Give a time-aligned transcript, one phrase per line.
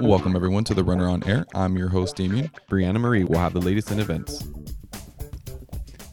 [0.00, 1.44] Welcome, everyone, to the Runner on Air.
[1.54, 2.50] I'm your host, Damien.
[2.70, 4.46] Brianna Marie will have the latest in events.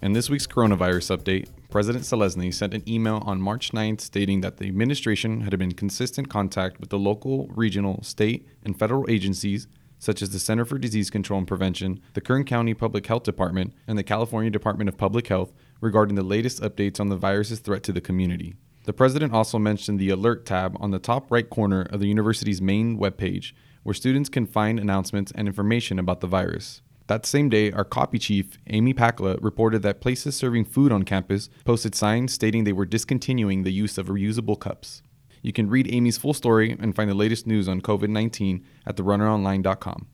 [0.01, 4.57] In this week's coronavirus update, President Zelezny sent an email on March 9th stating that
[4.57, 9.67] the administration had been in consistent contact with the local, regional, state, and federal agencies
[9.99, 13.73] such as the Center for Disease Control and Prevention, the Kern County Public Health Department,
[13.87, 15.51] and the California Department of Public Health
[15.81, 18.55] regarding the latest updates on the virus's threat to the community.
[18.85, 22.61] The president also mentioned the Alert tab on the top right corner of the university's
[22.61, 26.81] main webpage, where students can find announcements and information about the virus.
[27.07, 31.49] That same day, our copy chief, Amy Pakla, reported that places serving food on campus
[31.63, 35.01] posted signs stating they were discontinuing the use of reusable cups.
[35.41, 38.97] You can read Amy's full story and find the latest news on COVID 19 at
[38.97, 40.07] therunneronline.com.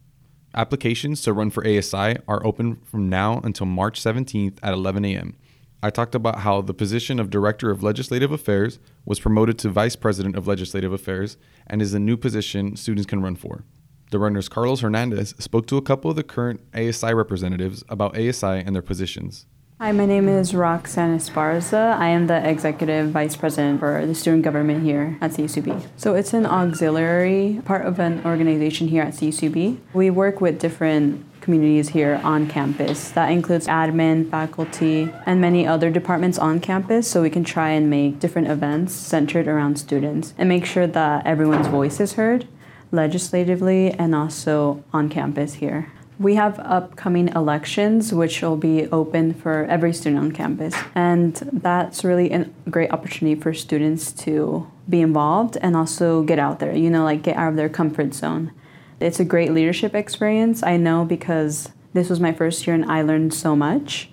[0.53, 5.37] Applications to run for ASI are open from now until March 17th at 11 a.m.
[5.83, 9.95] I talked about how the position of Director of Legislative Affairs was promoted to Vice
[9.95, 13.65] President of Legislative Affairs and is a new position students can run for.
[14.11, 18.45] The runners Carlos Hernandez spoke to a couple of the current ASI representatives about ASI
[18.45, 19.47] and their positions.
[19.81, 21.97] Hi, my name is Roxanne Esparza.
[21.97, 25.87] I am the Executive Vice President for the Student Government here at CSUB.
[25.97, 29.79] So it's an auxiliary part of an organization here at CSUB.
[29.95, 33.09] We work with different communities here on campus.
[33.09, 37.89] That includes admin, faculty, and many other departments on campus so we can try and
[37.89, 42.47] make different events centered around students and make sure that everyone's voice is heard
[42.91, 45.91] legislatively and also on campus here.
[46.21, 50.75] We have upcoming elections, which will be open for every student on campus.
[50.93, 56.59] And that's really a great opportunity for students to be involved and also get out
[56.59, 58.53] there, you know, like get out of their comfort zone.
[58.99, 60.61] It's a great leadership experience.
[60.61, 64.11] I know because this was my first year and I learned so much.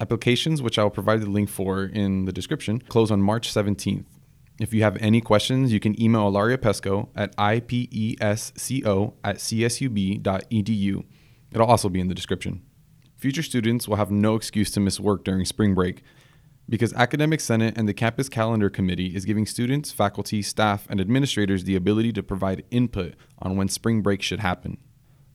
[0.00, 4.17] Applications, which I'll provide the link for in the description, close on March 17th.
[4.58, 11.04] If you have any questions, you can email Alaria Pesco at ipesco at csub.edu.
[11.52, 12.62] It'll also be in the description.
[13.16, 16.02] Future students will have no excuse to miss work during spring break
[16.68, 21.64] because Academic Senate and the Campus Calendar Committee is giving students, faculty, staff, and administrators
[21.64, 24.76] the ability to provide input on when spring break should happen.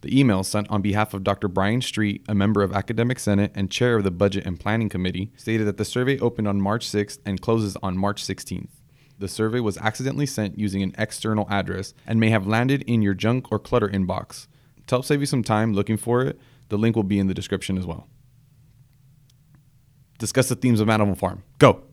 [0.02, 1.48] The email sent on behalf of Dr.
[1.48, 5.32] Brian Street, a member of Academic Senate and chair of the Budget and Planning Committee,
[5.38, 8.68] stated that the survey opened on March 6th and closes on March 16th.
[9.20, 13.14] The survey was accidentally sent using an external address and may have landed in your
[13.14, 14.48] junk or clutter inbox.
[14.88, 17.34] To help save you some time looking for it, the link will be in the
[17.34, 18.08] description as well.
[20.18, 21.44] Discuss the themes of Animal Farm.
[21.60, 21.84] Go!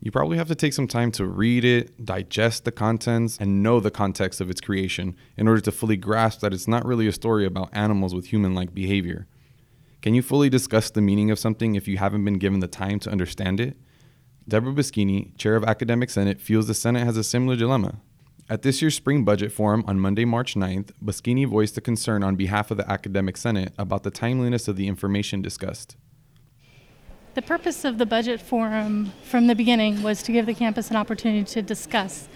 [0.00, 3.80] You probably have to take some time to read it, digest the contents, and know
[3.80, 7.12] the context of its creation in order to fully grasp that it's not really a
[7.12, 9.26] story about animals with human like behavior.
[10.00, 13.00] Can you fully discuss the meaning of something if you haven't been given the time
[13.00, 13.76] to understand it?
[14.48, 17.96] Deborah Boschini, chair of Academic Senate, feels the Senate has a similar dilemma.
[18.48, 22.34] At this year's Spring Budget Forum on Monday, March 9th, Boschini voiced a concern on
[22.34, 25.98] behalf of the Academic Senate about the timeliness of the information discussed.
[27.34, 30.96] The purpose of the budget forum from the beginning was to give the campus an
[30.96, 32.26] opportunity to discuss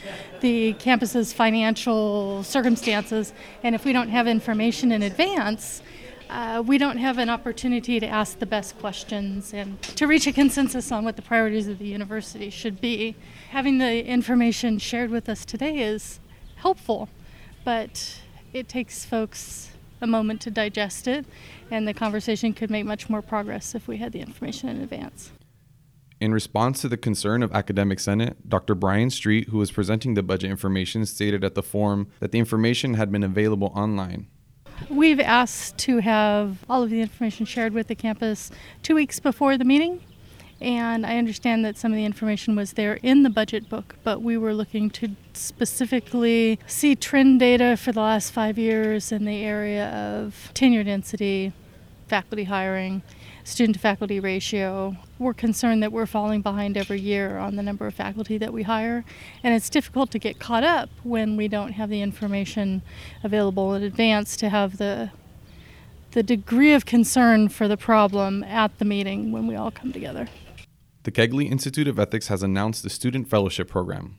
[0.40, 3.32] the campus's financial circumstances.
[3.62, 5.82] And if we don't have information in advance,
[6.32, 10.32] uh, we don't have an opportunity to ask the best questions and to reach a
[10.32, 13.14] consensus on what the priorities of the university should be.
[13.50, 16.20] Having the information shared with us today is
[16.56, 17.10] helpful,
[17.64, 18.18] but
[18.54, 21.26] it takes folks a moment to digest it,
[21.70, 25.32] and the conversation could make much more progress if we had the information in advance.
[26.18, 28.74] In response to the concern of Academic Senate, Dr.
[28.74, 32.94] Brian Street, who was presenting the budget information, stated at the forum that the information
[32.94, 34.28] had been available online.
[34.88, 38.50] We've asked to have all of the information shared with the campus
[38.82, 40.00] two weeks before the meeting.
[40.60, 44.22] And I understand that some of the information was there in the budget book, but
[44.22, 49.42] we were looking to specifically see trend data for the last five years in the
[49.42, 51.52] area of tenure density,
[52.06, 53.02] faculty hiring,
[53.44, 54.96] student to faculty ratio.
[55.18, 58.62] We're concerned that we're falling behind every year on the number of faculty that we
[58.62, 59.04] hire,
[59.42, 62.82] and it's difficult to get caught up when we don't have the information
[63.22, 65.10] available in advance to have the
[66.12, 70.28] the degree of concern for the problem at the meeting when we all come together.
[71.04, 74.18] The Kegley Institute of Ethics has announced the Student Fellowship Program.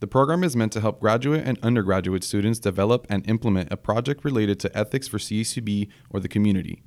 [0.00, 4.24] The program is meant to help graduate and undergraduate students develop and implement a project
[4.24, 6.82] related to ethics for CSUB or the community.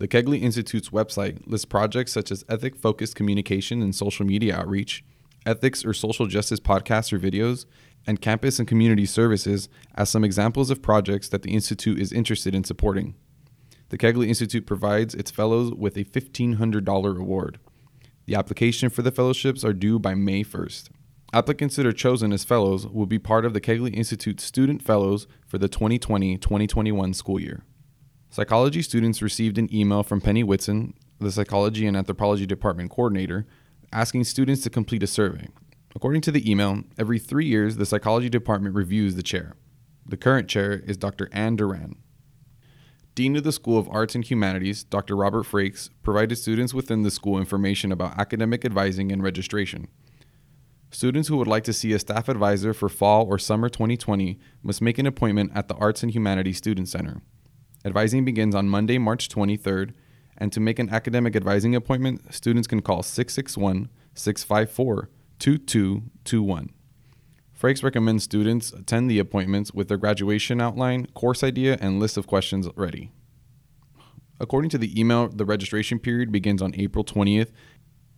[0.00, 5.04] The Kegley Institute's website lists projects such as ethic focused communication and social media outreach,
[5.44, 7.66] ethics or social justice podcasts or videos,
[8.06, 12.54] and campus and community services as some examples of projects that the Institute is interested
[12.54, 13.14] in supporting.
[13.90, 17.58] The Kegley Institute provides its fellows with a $1,500 reward.
[18.24, 20.88] The application for the fellowships are due by May 1st.
[21.34, 25.26] Applicants that are chosen as fellows will be part of the Kegley Institute Student Fellows
[25.46, 27.64] for the 2020 2021 school year.
[28.32, 33.44] Psychology students received an email from Penny Whitson, the Psychology and Anthropology Department coordinator,
[33.92, 35.48] asking students to complete a survey.
[35.96, 39.56] According to the email, every three years the Psychology Department reviews the chair.
[40.06, 41.28] The current chair is Dr.
[41.32, 41.96] Ann Duran.
[43.16, 45.16] Dean of the School of Arts and Humanities, Dr.
[45.16, 49.88] Robert Frakes, provided students within the school information about academic advising and registration.
[50.92, 54.80] Students who would like to see a staff advisor for fall or summer 2020 must
[54.80, 57.22] make an appointment at the Arts and Humanities Student Center.
[57.84, 59.92] Advising begins on Monday, March 23rd,
[60.36, 66.70] and to make an academic advising appointment, students can call 661 654 2221.
[67.58, 72.26] Frakes recommends students attend the appointments with their graduation outline, course idea, and list of
[72.26, 73.12] questions ready.
[74.38, 77.50] According to the email, the registration period begins on April 20th,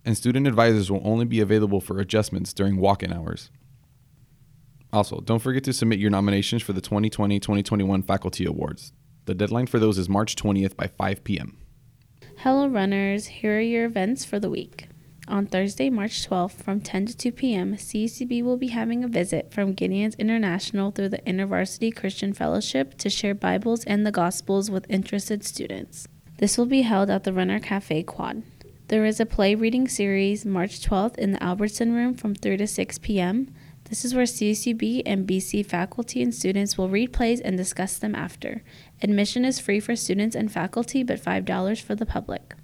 [0.05, 3.51] and student advisors will only be available for adjustments during walk in hours.
[4.93, 8.93] Also, don't forget to submit your nominations for the 2020 2021 Faculty Awards.
[9.25, 11.57] The deadline for those is March 20th by 5 p.m.
[12.39, 13.27] Hello, runners.
[13.27, 14.89] Here are your events for the week.
[15.29, 19.53] On Thursday, March 12th, from 10 to 2 p.m., CSUB will be having a visit
[19.55, 24.91] from Gideon's International through the InterVarsity Christian Fellowship to share Bibles and the Gospels with
[24.91, 26.09] interested students.
[26.39, 28.43] This will be held at the Runner Cafe Quad.
[28.89, 32.67] There is a play reading series March 12th in the Albertson Room from 3 to
[32.67, 33.55] 6 p.m.
[33.93, 38.15] This is where CSUB and BC faculty and students will read plays and discuss them
[38.15, 38.65] after.
[39.03, 42.55] Admission is free for students and faculty, but $5 for the public.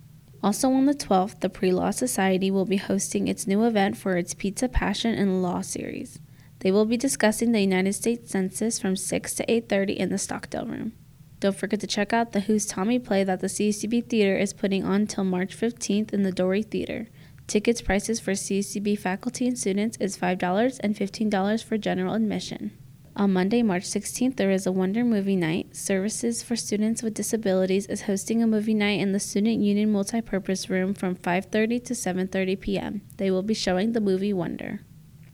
[0.42, 4.16] Also on the 12th, the Pre Law Society will be hosting its new event for
[4.16, 6.18] its Pizza Passion and Law series.
[6.60, 10.64] They will be discussing the United States Census from 6 to 8:30 in the Stockdale
[10.64, 10.92] Room.
[11.40, 14.82] Don't forget to check out the Who's Tommy play that the CSUB Theater is putting
[14.82, 17.08] on till March 15th in the Doré Theater.
[17.48, 22.76] Tickets prices for CSUB faculty and students is $5 and $15 for general admission.
[23.16, 25.74] On Monday, March 16th, there is a Wonder Movie Night.
[25.74, 30.68] Services for Students with Disabilities is hosting a movie night in the Student Union Multipurpose
[30.68, 33.00] Room from 5:30 to 7:30 p.m.
[33.16, 34.80] They will be showing the movie Wonder.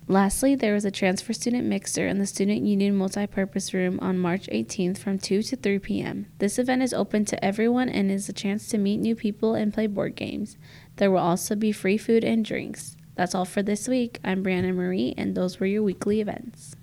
[0.06, 4.49] Lastly, there is a transfer student mixer in the Student Union Multipurpose Room on March
[4.52, 6.26] 18th from 2 to 3 p.m.
[6.38, 9.72] This event is open to everyone and is a chance to meet new people and
[9.72, 10.58] play board games.
[10.96, 12.96] There will also be free food and drinks.
[13.17, 14.20] That's all for this week.
[14.25, 16.76] I'm Brianna Marie, and those were your weekly events.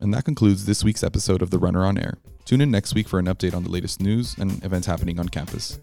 [0.00, 2.18] And that concludes this week's episode of The Runner on Air.
[2.44, 5.28] Tune in next week for an update on the latest news and events happening on
[5.28, 5.78] campus.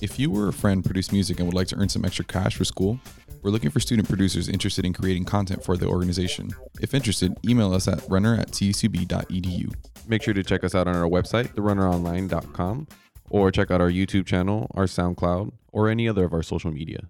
[0.00, 2.56] If you or a friend produce music and would like to earn some extra cash
[2.56, 2.98] for school,
[3.42, 6.50] we're looking for student producers interested in creating content for the organization.
[6.82, 9.72] If interested, email us at runner at csub.edu.
[10.08, 12.88] Make sure to check us out on our website, therunneronline.com,
[13.30, 17.08] or check out our YouTube channel, our SoundCloud, or any other of our social media.